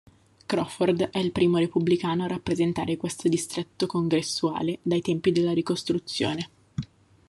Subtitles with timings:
[0.47, 6.49] Crawford è il primo repubblicano a rappresentare questo distretto congressuale dai tempi della Ricostruzione.